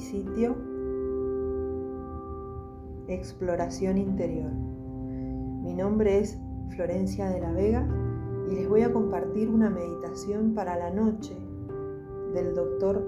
sitio 0.00 0.56
Exploración 3.06 3.98
Interior. 3.98 4.50
Mi 4.50 5.74
nombre 5.74 6.18
es 6.18 6.38
Florencia 6.70 7.28
de 7.28 7.40
la 7.40 7.52
Vega 7.52 7.86
y 8.50 8.54
les 8.54 8.68
voy 8.68 8.82
a 8.82 8.92
compartir 8.92 9.50
una 9.50 9.68
meditación 9.68 10.54
para 10.54 10.76
la 10.76 10.90
noche 10.90 11.36
del 12.34 12.54
doctor 12.54 13.04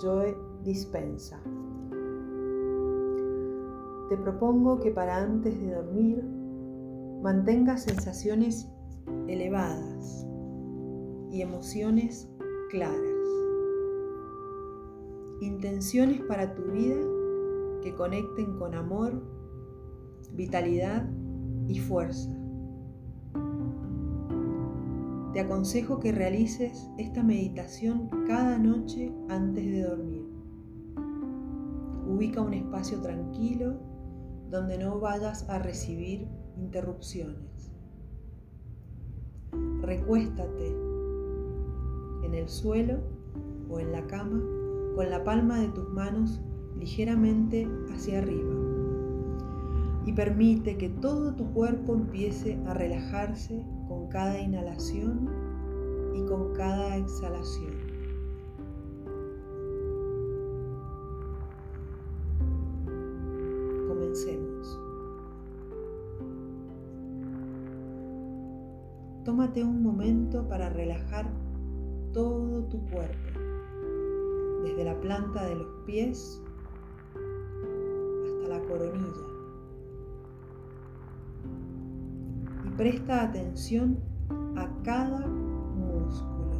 Joe 0.00 0.36
Dispensa. 0.64 1.40
Te 4.08 4.16
propongo 4.16 4.80
que 4.80 4.90
para 4.90 5.22
antes 5.22 5.58
de 5.60 5.74
dormir 5.74 6.24
mantengas 7.22 7.84
sensaciones 7.84 8.68
elevadas 9.28 10.26
y 11.30 11.40
emociones 11.40 12.28
claras. 12.70 13.11
Intenciones 15.42 16.20
para 16.20 16.54
tu 16.54 16.62
vida 16.70 16.94
que 17.82 17.92
conecten 17.96 18.56
con 18.58 18.76
amor, 18.76 19.20
vitalidad 20.34 21.10
y 21.66 21.80
fuerza. 21.80 22.30
Te 25.32 25.40
aconsejo 25.40 25.98
que 25.98 26.12
realices 26.12 26.88
esta 26.96 27.24
meditación 27.24 28.08
cada 28.28 28.56
noche 28.56 29.12
antes 29.28 29.66
de 29.66 29.82
dormir. 29.82 30.24
Ubica 32.06 32.40
un 32.40 32.54
espacio 32.54 33.00
tranquilo 33.00 33.80
donde 34.48 34.78
no 34.78 35.00
vayas 35.00 35.48
a 35.48 35.58
recibir 35.58 36.28
interrupciones. 36.56 37.72
Recuéstate 39.80 40.68
en 42.22 42.32
el 42.32 42.48
suelo 42.48 43.00
o 43.68 43.80
en 43.80 43.90
la 43.90 44.06
cama 44.06 44.40
con 44.94 45.10
la 45.10 45.24
palma 45.24 45.58
de 45.58 45.68
tus 45.68 45.88
manos 45.90 46.40
ligeramente 46.76 47.68
hacia 47.94 48.18
arriba 48.18 48.52
y 50.04 50.12
permite 50.12 50.76
que 50.76 50.88
todo 50.88 51.34
tu 51.34 51.52
cuerpo 51.52 51.94
empiece 51.94 52.58
a 52.66 52.74
relajarse 52.74 53.64
con 53.88 54.08
cada 54.08 54.38
inhalación 54.40 55.28
y 56.14 56.22
con 56.26 56.52
cada 56.54 56.96
exhalación. 56.96 57.72
Comencemos. 63.88 64.78
Tómate 69.24 69.62
un 69.62 69.82
momento 69.82 70.48
para 70.48 70.68
relajar 70.68 71.30
todo 72.12 72.64
tu 72.64 72.80
cuerpo, 72.90 73.40
desde 74.62 74.84
la 74.84 74.98
planta 75.00 75.44
de 75.44 75.56
los 75.56 75.68
pies 75.86 76.42
hasta 78.24 78.48
la 78.48 78.60
coronilla. 78.68 79.26
Y 82.66 82.70
presta 82.76 83.24
atención 83.24 83.98
a 84.56 84.68
cada 84.82 85.26
músculo. 85.26 86.52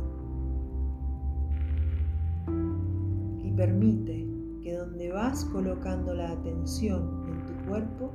Y 3.42 3.53
permite 3.53 4.27
que 4.62 4.75
donde 4.75 5.12
vas 5.12 5.45
colocando 5.47 6.14
la 6.14 6.33
atención 6.33 7.25
en 7.28 7.47
tu 7.47 7.69
cuerpo, 7.69 8.12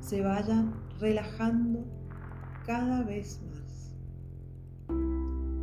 se 0.00 0.22
vaya 0.22 0.72
relajando 1.00 1.84
cada 2.66 3.02
vez 3.02 3.40
más 3.50 3.62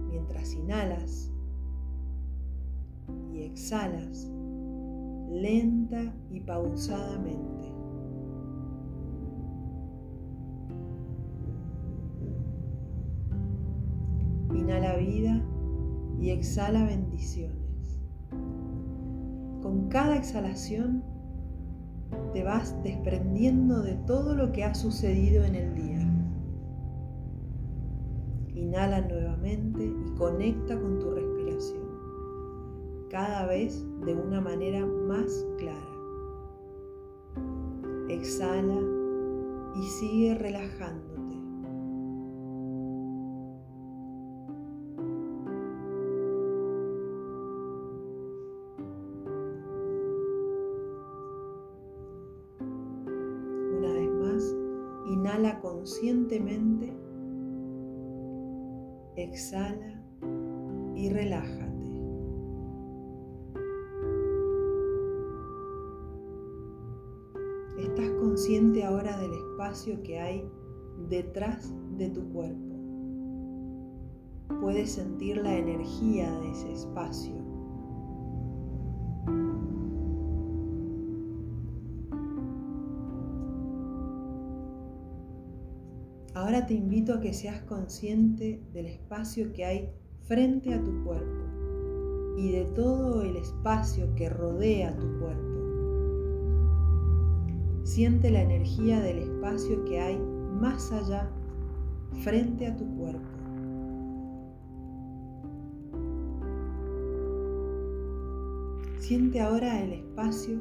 mientras 0.09 0.53
inhalas 0.53 1.28
y 3.39 3.43
exhalas 3.43 4.29
lenta 5.29 6.13
y 6.29 6.41
pausadamente. 6.41 7.71
Inhala 14.53 14.95
vida 14.97 15.45
y 16.19 16.31
exhala 16.31 16.85
bendiciones. 16.85 18.01
Con 19.61 19.87
cada 19.89 20.17
exhalación 20.17 21.03
te 22.33 22.43
vas 22.43 22.75
desprendiendo 22.83 23.81
de 23.81 23.95
todo 23.95 24.35
lo 24.35 24.51
que 24.51 24.63
ha 24.63 24.73
sucedido 24.73 25.43
en 25.43 25.55
el 25.55 25.75
día. 25.75 26.05
Inhala 28.55 29.01
nuevamente 29.01 29.85
y 29.85 30.17
conecta 30.17 30.79
con 30.79 30.99
tu 30.99 31.11
respiración, 31.11 31.28
cada 33.09 33.47
vez 33.47 33.85
de 34.05 34.13
una 34.13 34.39
manera 34.41 34.85
más 34.85 35.45
clara. 35.57 35.79
Exhala 38.09 38.79
y 39.75 39.83
sigue 39.83 40.35
relajándote. 40.35 41.19
Una 53.77 53.93
vez 53.93 54.11
más, 54.11 54.55
inhala 55.07 55.59
conscientemente 55.61 56.93
exhala 59.23 60.01
y 60.95 61.09
relájate. 61.09 61.58
Consciente 68.49 68.83
ahora 68.83 69.15
del 69.19 69.31
espacio 69.31 70.01
que 70.01 70.19
hay 70.19 70.43
detrás 71.07 71.71
de 71.99 72.09
tu 72.09 72.27
cuerpo. 72.29 72.75
Puedes 74.59 74.93
sentir 74.93 75.37
la 75.37 75.55
energía 75.55 76.31
de 76.39 76.49
ese 76.49 76.71
espacio. 76.71 77.35
Ahora 86.33 86.65
te 86.65 86.73
invito 86.73 87.13
a 87.13 87.19
que 87.19 87.33
seas 87.33 87.61
consciente 87.61 88.63
del 88.73 88.87
espacio 88.87 89.53
que 89.53 89.65
hay 89.65 89.93
frente 90.21 90.73
a 90.73 90.83
tu 90.83 91.03
cuerpo 91.03 92.35
y 92.39 92.51
de 92.51 92.65
todo 92.73 93.21
el 93.21 93.35
espacio 93.35 94.15
que 94.15 94.27
rodea 94.27 94.97
tu 94.97 95.19
cuerpo. 95.19 95.48
Siente 97.89 98.29
la 98.29 98.43
energía 98.43 98.99
del 98.99 99.17
espacio 99.17 99.83
que 99.85 99.99
hay 99.99 100.19
más 100.61 100.91
allá 100.91 101.27
frente 102.23 102.67
a 102.67 102.77
tu 102.77 102.85
cuerpo. 102.95 103.27
Siente 108.99 109.41
ahora 109.41 109.81
el 109.81 109.93
espacio 109.93 110.59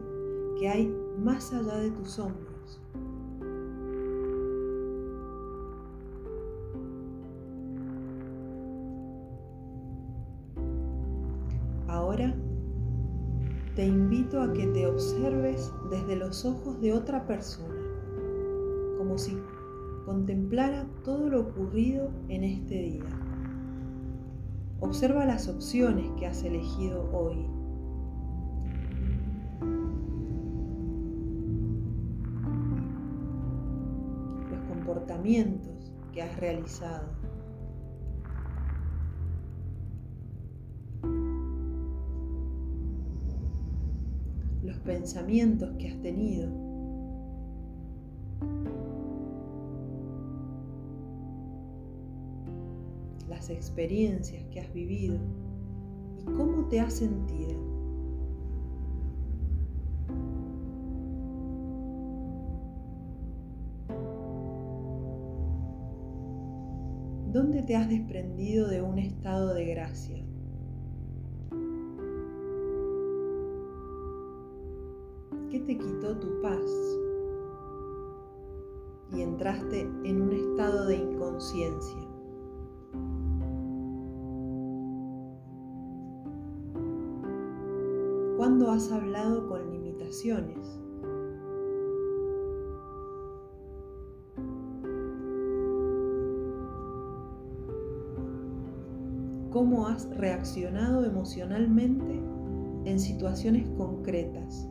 que 0.59 0.71
hay 0.71 0.87
más 1.23 1.53
allá 1.53 1.77
de 1.77 1.91
tus 1.91 2.19
hombros. 2.19 2.58
Observes 14.99 15.73
desde 15.91 16.17
los 16.17 16.45
ojos 16.45 16.81
de 16.81 16.93
otra 16.93 17.25
persona, 17.25 17.81
como 18.99 19.17
si 19.17 19.39
contemplara 20.05 20.89
todo 21.05 21.29
lo 21.29 21.43
ocurrido 21.43 22.11
en 22.27 22.43
este 22.43 22.75
día. 22.75 23.05
Observa 24.81 25.25
las 25.25 25.47
opciones 25.47 26.11
que 26.19 26.27
has 26.27 26.43
elegido 26.43 27.09
hoy. 27.13 27.47
Los 34.51 34.61
comportamientos 34.69 35.93
que 36.13 36.23
has 36.23 36.37
realizado. 36.41 37.07
Pensamientos 44.89 45.71
que 45.77 45.89
has 45.89 46.01
tenido. 46.01 46.49
Las 53.29 53.51
experiencias 53.51 54.43
que 54.47 54.61
has 54.61 54.73
vivido 54.73 55.19
y 56.19 56.25
cómo 56.25 56.69
te 56.69 56.81
has 56.81 56.95
sentido. 56.95 57.61
¿Dónde 67.31 67.63
te 67.63 67.77
has 67.77 67.91
desprendido 67.91 68.69
de 68.69 68.81
un 68.81 68.99
estado 68.99 69.53
de 69.53 69.67
gracia? 69.67 70.25
¿Qué 75.51 75.61
te 75.61 75.79
quitó 75.79 76.15
tu 76.19 76.43
paz? 76.43 76.61
Y 79.11 79.23
entraste 79.23 79.81
en 80.05 80.21
un 80.21 80.33
estado 80.33 80.87
de 80.87 80.97
inconsciencia. 80.97 82.01
¿Cuándo 88.37 88.71
has 88.71 88.93
hablado 88.93 89.49
con 89.49 89.71
limitaciones? 89.73 90.79
cómo 99.51 99.89
has 99.89 100.09
reaccionado 100.17 101.05
emocionalmente 101.05 102.23
en 102.85 103.01
situaciones 103.01 103.69
concretas 103.71 104.69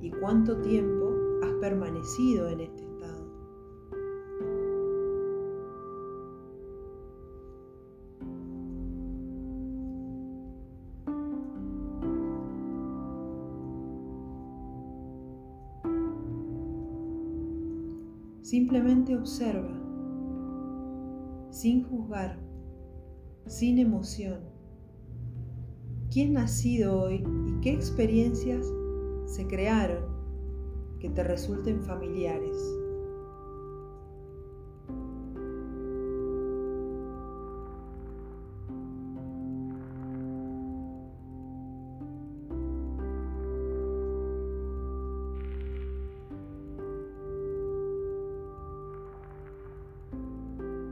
y 0.00 0.10
cuánto 0.10 0.56
tiempo 0.60 1.12
has 1.42 1.52
permanecido 1.60 2.48
en 2.48 2.60
este 2.60 2.82
estado. 2.82 3.28
Simplemente 18.42 19.16
observa, 19.16 19.74
sin 21.50 21.84
juzgar 21.84 22.48
sin 23.48 23.78
emoción. 23.78 24.40
¿Quién 26.10 26.36
ha 26.36 26.46
sido 26.46 27.02
hoy 27.02 27.24
y 27.46 27.60
qué 27.60 27.72
experiencias 27.72 28.66
se 29.28 29.46
crearon 29.46 30.04
que 30.98 31.10
te 31.10 31.22
resulten 31.22 31.82
familiares? 31.82 32.56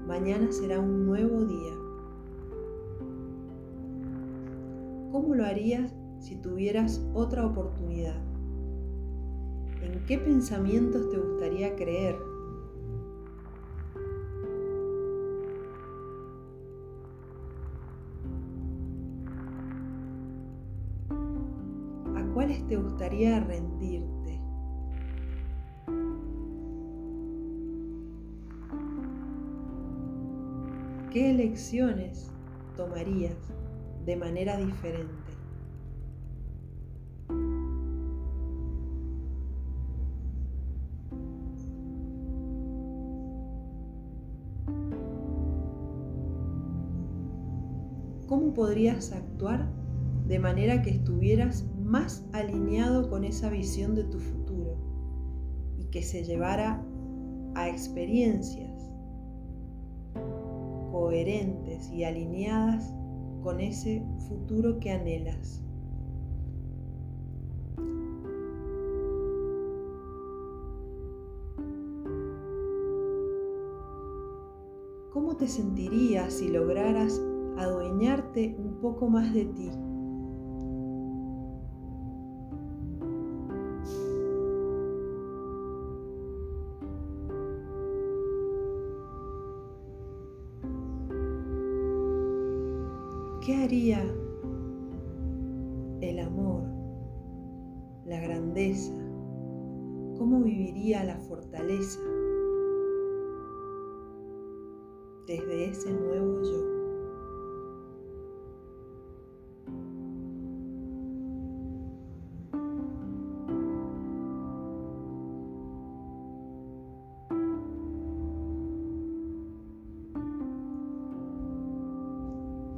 Mañana 0.07 0.53
será 0.53 0.79
un 0.79 1.07
nuevo 1.07 1.45
día. 1.45 1.75
¿Cómo 5.11 5.35
lo 5.35 5.45
harías 5.45 5.96
si 6.27 6.35
tuvieras 6.35 7.01
otra 7.15 7.47
oportunidad? 7.47 8.17
¿En 9.81 10.05
qué 10.07 10.19
pensamientos 10.19 11.09
te 11.09 11.19
gustaría 11.19 11.77
creer? 11.77 12.17
¿A 22.17 22.35
cuáles 22.35 22.67
te 22.67 22.77
gustaría 22.77 23.39
rendirte? 23.39 24.41
¿Qué 31.13 31.31
elecciones 31.31 32.33
tomarías? 32.77 33.37
de 34.07 34.17
manera 34.17 34.57
diferente. 34.57 35.26
Podrías 48.57 49.13
actuar 49.13 49.71
de 50.27 50.39
manera 50.39 50.81
que 50.81 50.89
estuvieras 50.89 51.67
más 51.79 52.25
alineado 52.33 53.11
con 53.11 53.23
esa 53.23 53.51
visión 53.51 53.95
de 53.95 54.05
tu 54.05 54.19
futuro 54.19 54.79
y 55.77 55.85
que 55.91 56.03
se 56.03 56.25
llevara 56.25 56.83
a 57.55 57.69
experiencias 57.69 58.91
coherentes 60.91 61.91
y 61.93 62.05
alineadas 62.05 62.95
con 63.43 63.61
ese 63.61 64.03
futuro 64.27 64.81
que 64.81 64.91
anhelas. 64.91 65.63
¿Cómo 75.13 75.37
te 75.37 75.47
sentirías 75.47 76.33
si 76.33 76.49
lograras 76.49 77.21
adueñarte 77.57 78.55
un 78.59 78.81
poco 78.81 79.09
más 79.09 79.33
de 79.33 79.45
ti? 79.47 79.71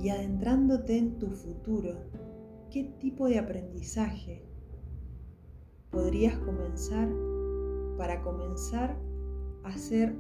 Y 0.09 0.11
adentrándote 0.11 0.97
en 0.97 1.19
tu 1.19 1.29
futuro, 1.29 1.91
¿qué 2.71 2.85
tipo 2.99 3.27
de 3.27 3.39
aprendizaje 3.39 4.43
podrías 5.91 6.39
comenzar 6.39 7.11
para 7.99 8.23
comenzar 8.23 8.97
a 9.65 9.77
ser 9.77 10.17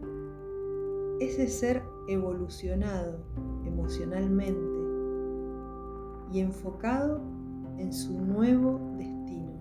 ese 1.21 1.49
ser 1.49 1.83
evolucionado 2.07 3.25
emocionalmente 3.65 4.61
y 6.35 6.41
enfocado 6.41 7.23
en 7.79 7.91
su 7.91 8.13
nuevo 8.21 8.79
destino? 8.99 9.53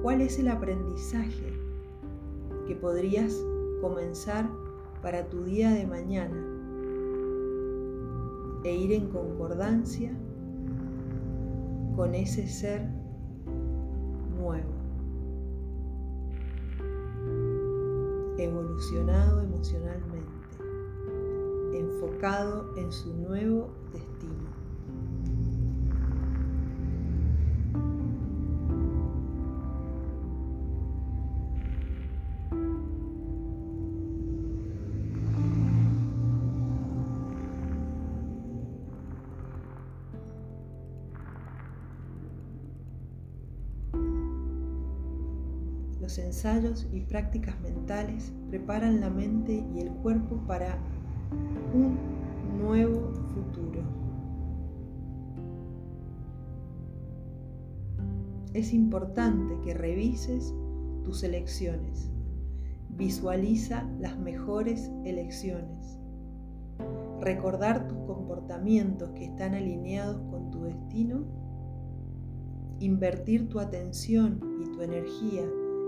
¿Cuál 0.00 0.22
es 0.22 0.38
el 0.38 0.48
aprendizaje 0.48 1.52
que 2.66 2.74
podrías 2.74 3.36
comenzar 3.82 4.48
para 5.02 5.28
tu 5.28 5.44
día 5.44 5.72
de 5.72 5.86
mañana? 5.86 6.51
E 8.64 8.74
ir 8.74 8.92
en 8.92 9.08
concordancia 9.08 10.12
con 11.96 12.14
ese 12.14 12.46
ser 12.46 12.88
nuevo, 14.38 14.72
evolucionado 18.38 19.42
emocionalmente, 19.42 20.28
enfocado 21.74 22.74
en 22.76 22.90
su 22.92 23.14
nuevo 23.14 23.70
destino. 23.92 24.41
Y 46.92 47.00
prácticas 47.02 47.54
mentales 47.60 48.32
preparan 48.48 49.00
la 49.00 49.10
mente 49.10 49.64
y 49.76 49.78
el 49.78 49.92
cuerpo 49.92 50.42
para 50.48 50.76
un 51.72 51.96
nuevo 52.58 53.12
futuro. 53.32 53.84
Es 58.54 58.72
importante 58.72 59.56
que 59.62 59.72
revises 59.72 60.52
tus 61.04 61.22
elecciones. 61.22 62.10
Visualiza 62.88 63.88
las 64.00 64.18
mejores 64.18 64.90
elecciones. 65.04 66.00
Recordar 67.20 67.86
tus 67.86 67.98
comportamientos 67.98 69.10
que 69.10 69.26
están 69.26 69.54
alineados 69.54 70.20
con 70.28 70.50
tu 70.50 70.64
destino 70.64 71.24
invertir 72.80 73.48
tu 73.48 73.60
atención 73.60 74.40
y 74.60 74.72
tu 74.72 74.82
energía 74.82 75.44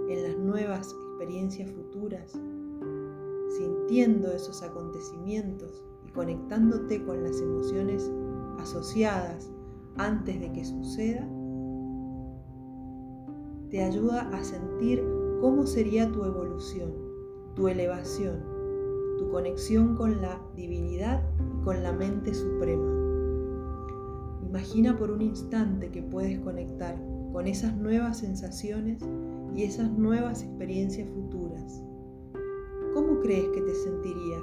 en 0.09 0.23
las 0.23 0.39
nuevas 0.39 0.95
experiencias 1.09 1.71
futuras, 1.71 2.33
sintiendo 3.57 4.33
esos 4.33 4.63
acontecimientos 4.63 5.85
y 6.07 6.11
conectándote 6.11 7.05
con 7.05 7.23
las 7.23 7.41
emociones 7.41 8.11
asociadas 8.59 9.51
antes 9.97 10.41
de 10.41 10.53
que 10.53 10.65
suceda, 10.65 11.27
te 13.71 13.83
ayuda 13.83 14.29
a 14.33 14.45
sentir 14.45 15.05
cómo 15.41 15.67
sería 15.67 16.11
tu 16.11 16.25
evolución, 16.25 16.93
tu 17.55 17.69
elevación, 17.69 18.43
tu 19.19 19.29
conexión 19.31 19.97
con 19.97 20.21
la 20.21 20.41
divinidad 20.57 21.23
y 21.39 21.65
con 21.65 21.83
la 21.83 21.93
mente 21.93 22.35
suprema. 22.35 22.91
Imagina 24.49 24.97
por 24.97 25.11
un 25.11 25.23
instante 25.23 25.91
que 25.91 26.03
puedes 26.03 26.39
conectar 26.41 26.97
con 27.33 27.47
esas 27.47 27.77
nuevas 27.77 28.19
sensaciones 28.19 29.03
y 29.55 29.63
esas 29.63 29.91
nuevas 29.93 30.43
experiencias 30.43 31.09
futuras. 31.11 31.83
¿Cómo 32.93 33.21
crees 33.21 33.49
que 33.51 33.61
te 33.61 33.75
sentirías? 33.75 34.43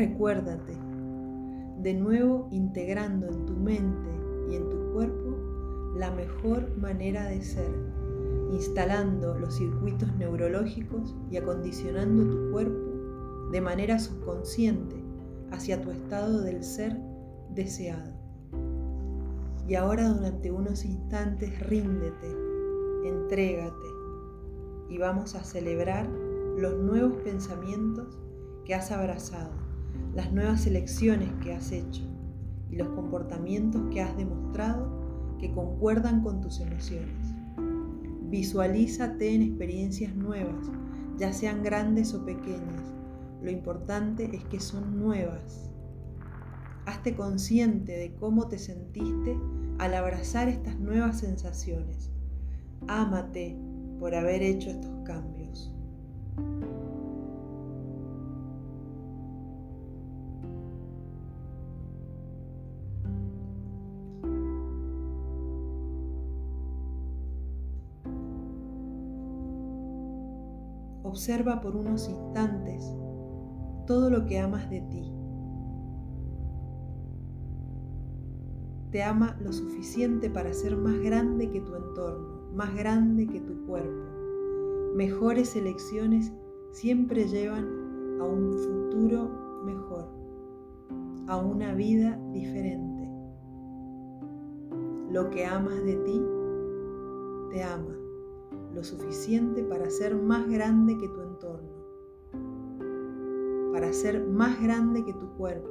Recuérdate, 0.00 0.72
de 1.82 1.92
nuevo 1.92 2.48
integrando 2.52 3.26
en 3.26 3.44
tu 3.44 3.52
mente 3.52 4.08
y 4.48 4.54
en 4.54 4.70
tu 4.70 4.94
cuerpo 4.94 5.36
la 5.94 6.10
mejor 6.10 6.74
manera 6.78 7.28
de 7.28 7.42
ser, 7.42 7.70
instalando 8.50 9.38
los 9.38 9.56
circuitos 9.56 10.10
neurológicos 10.16 11.14
y 11.30 11.36
acondicionando 11.36 12.34
tu 12.34 12.50
cuerpo 12.50 13.50
de 13.52 13.60
manera 13.60 13.98
subconsciente 13.98 14.96
hacia 15.50 15.82
tu 15.82 15.90
estado 15.90 16.40
del 16.40 16.64
ser 16.64 16.98
deseado. 17.54 18.10
Y 19.68 19.74
ahora 19.74 20.08
durante 20.08 20.50
unos 20.50 20.86
instantes 20.86 21.60
ríndete, 21.68 22.34
entrégate 23.04 23.86
y 24.88 24.96
vamos 24.96 25.34
a 25.34 25.44
celebrar 25.44 26.08
los 26.56 26.78
nuevos 26.78 27.16
pensamientos 27.16 28.18
que 28.64 28.74
has 28.74 28.90
abrazado 28.92 29.68
las 30.14 30.32
nuevas 30.32 30.66
elecciones 30.66 31.30
que 31.42 31.54
has 31.54 31.72
hecho 31.72 32.02
y 32.70 32.76
los 32.76 32.88
comportamientos 32.90 33.82
que 33.92 34.00
has 34.00 34.16
demostrado 34.16 35.36
que 35.38 35.52
concuerdan 35.52 36.22
con 36.22 36.40
tus 36.40 36.60
emociones. 36.60 37.34
Visualízate 38.30 39.34
en 39.34 39.42
experiencias 39.42 40.14
nuevas, 40.14 40.70
ya 41.16 41.32
sean 41.32 41.62
grandes 41.62 42.14
o 42.14 42.24
pequeñas. 42.24 42.94
Lo 43.42 43.50
importante 43.50 44.36
es 44.36 44.44
que 44.44 44.60
son 44.60 44.98
nuevas. 44.98 45.70
Hazte 46.86 47.16
consciente 47.16 47.96
de 47.96 48.14
cómo 48.14 48.48
te 48.48 48.58
sentiste 48.58 49.38
al 49.78 49.94
abrazar 49.94 50.48
estas 50.48 50.78
nuevas 50.78 51.20
sensaciones. 51.20 52.10
Ámate 52.86 53.56
por 53.98 54.14
haber 54.14 54.42
hecho 54.42 54.70
estos 54.70 54.92
cambios. 55.04 55.74
Observa 71.20 71.60
por 71.60 71.76
unos 71.76 72.08
instantes 72.08 72.96
todo 73.86 74.08
lo 74.08 74.24
que 74.24 74.38
amas 74.38 74.70
de 74.70 74.80
ti. 74.80 75.12
Te 78.90 79.02
ama 79.02 79.36
lo 79.38 79.52
suficiente 79.52 80.30
para 80.30 80.54
ser 80.54 80.78
más 80.78 80.98
grande 81.00 81.50
que 81.50 81.60
tu 81.60 81.74
entorno, 81.74 82.54
más 82.54 82.74
grande 82.74 83.26
que 83.26 83.38
tu 83.38 83.66
cuerpo. 83.66 84.02
Mejores 84.94 85.54
elecciones 85.56 86.32
siempre 86.72 87.28
llevan 87.28 87.66
a 88.18 88.24
un 88.24 88.54
futuro 88.54 89.28
mejor, 89.66 90.08
a 91.26 91.36
una 91.36 91.74
vida 91.74 92.18
diferente. 92.32 93.10
Lo 95.10 95.28
que 95.28 95.44
amas 95.44 95.84
de 95.84 95.96
ti, 95.96 96.22
te 97.50 97.62
ama 97.62 97.99
lo 98.74 98.84
suficiente 98.84 99.62
para 99.64 99.90
ser 99.90 100.14
más 100.16 100.48
grande 100.48 100.96
que 100.98 101.08
tu 101.08 101.20
entorno, 101.22 101.70
para 103.72 103.92
ser 103.92 104.24
más 104.26 104.60
grande 104.62 105.04
que 105.04 105.12
tu 105.14 105.28
cuerpo. 105.36 105.68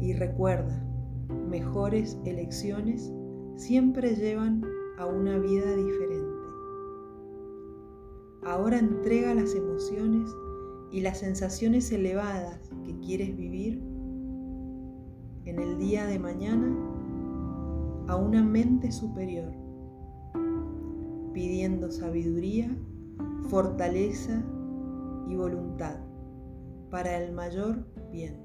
Y 0.00 0.12
recuerda, 0.12 0.84
mejores 1.48 2.18
elecciones 2.24 3.10
siempre 3.56 4.14
llevan 4.14 4.62
a 4.98 5.06
una 5.06 5.38
vida 5.38 5.74
diferente. 5.74 6.34
Ahora 8.42 8.78
entrega 8.78 9.34
las 9.34 9.54
emociones 9.54 10.30
y 10.92 11.00
las 11.00 11.20
sensaciones 11.20 11.90
elevadas 11.90 12.70
que 12.84 12.98
quieres 13.00 13.34
vivir 13.34 13.82
en 15.46 15.58
el 15.58 15.78
día 15.78 16.06
de 16.06 16.18
mañana 16.18 16.76
a 18.06 18.16
una 18.16 18.42
mente 18.42 18.92
superior 18.92 19.63
pidiendo 21.34 21.90
sabiduría, 21.90 22.70
fortaleza 23.50 24.42
y 25.28 25.34
voluntad 25.34 25.96
para 26.90 27.22
el 27.22 27.32
mayor 27.32 27.84
bien. 28.12 28.36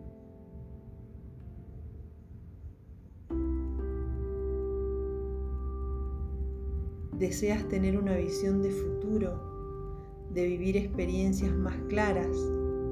Deseas 7.17 7.67
tener 7.67 7.97
una 7.97 8.15
visión 8.15 8.61
de 8.63 8.71
futuro, 8.71 10.27
de 10.33 10.45
vivir 10.45 10.77
experiencias 10.77 11.53
más 11.53 11.75
claras, 11.89 12.35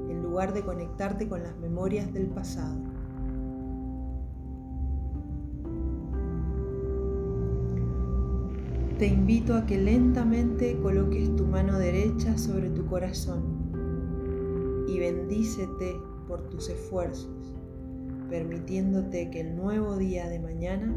en 0.08 0.22
lugar 0.22 0.52
de 0.54 0.62
conectarte 0.62 1.28
con 1.28 1.42
las 1.42 1.56
memorias 1.58 2.12
del 2.12 2.26
pasado. 2.26 2.87
Te 8.98 9.06
invito 9.06 9.54
a 9.54 9.64
que 9.64 9.78
lentamente 9.78 10.76
coloques 10.82 11.36
tu 11.36 11.46
mano 11.46 11.78
derecha 11.78 12.36
sobre 12.36 12.68
tu 12.70 12.84
corazón 12.86 13.70
y 14.88 14.98
bendícete 14.98 15.94
por 16.26 16.42
tus 16.50 16.68
esfuerzos, 16.68 17.54
permitiéndote 18.28 19.30
que 19.30 19.42
el 19.42 19.54
nuevo 19.54 19.96
día 19.96 20.28
de 20.28 20.40
mañana 20.40 20.96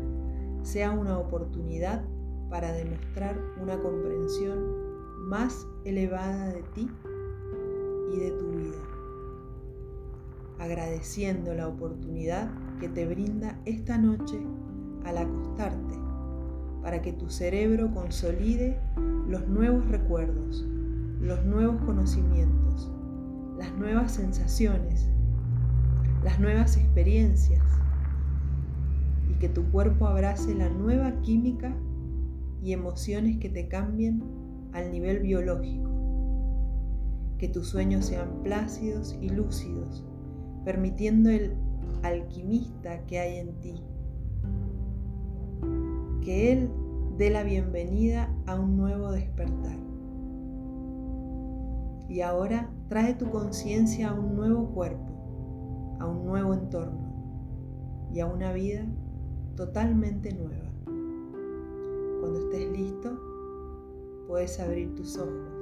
sea 0.64 0.90
una 0.90 1.20
oportunidad 1.20 2.04
para 2.50 2.72
demostrar 2.72 3.40
una 3.62 3.80
comprensión 3.80 5.30
más 5.30 5.68
elevada 5.86 6.48
de 6.48 6.64
ti 6.74 6.90
y 8.16 8.20
de 8.20 8.32
tu 8.32 8.50
vida, 8.50 8.82
agradeciendo 10.58 11.54
la 11.54 11.68
oportunidad 11.68 12.50
que 12.80 12.90
te 12.90 13.06
brinda 13.06 13.62
esta 13.66 14.00
noche 14.00 14.40
al 15.06 15.20
acostarte 15.20 16.01
para 16.82 17.02
que 17.02 17.14
tu 17.14 17.30
cerebro 17.30 17.94
consolide 17.94 18.78
los 19.28 19.48
nuevos 19.48 19.88
recuerdos, 19.88 20.66
los 21.20 21.46
nuevos 21.46 21.82
conocimientos, 21.86 22.92
las 23.58 23.72
nuevas 23.78 24.14
sensaciones, 24.14 25.08
las 26.24 26.40
nuevas 26.40 26.78
experiencias 26.78 27.64
y 29.30 29.36
que 29.36 29.50
tu 29.50 29.64
cuerpo 29.72 30.08
abrace 30.08 30.56
la 30.56 30.70
nueva 30.70 31.22
química 31.22 31.76
y 32.64 32.74
emociones 32.74 33.38
que 33.38 33.50
te 33.50 33.68
cambien 33.68 34.24
al 34.74 34.92
nivel 34.92 35.20
biológico. 35.20 35.90
Que 37.38 37.48
tus 37.48 37.70
sueños 37.70 38.06
sean 38.06 38.44
plácidos 38.44 39.18
y 39.20 39.30
lúcidos, 39.30 40.06
permitiendo 40.64 41.30
el 41.30 41.56
alquimista 42.04 43.06
que 43.06 43.20
hay 43.20 43.38
en 43.38 43.60
ti 43.62 43.84
que 46.22 46.54
Él 46.54 46.70
dé 47.18 47.30
la 47.30 47.44
bienvenida 47.44 48.34
a 48.46 48.56
un 48.60 48.78
nuevo 48.78 49.12
despertar. 49.12 49.78
Y 52.08 52.22
ahora 52.22 52.70
trae 52.90 53.14
tu 53.16 53.30
conciencia 53.30 54.10
a 54.10 54.14
un 54.14 54.36
nuevo 54.36 54.70
cuerpo, 54.70 55.98
a 56.00 56.08
un 56.08 56.26
nuevo 56.26 56.54
entorno 56.54 57.12
y 58.14 58.20
a 58.20 58.26
una 58.26 58.54
vida 58.54 58.86
totalmente 59.56 60.34
nueva. 60.34 60.70
Cuando 62.20 62.40
estés 62.40 62.72
listo, 62.72 63.18
puedes 64.28 64.60
abrir 64.60 64.94
tus 64.96 65.18
ojos. 65.18 65.61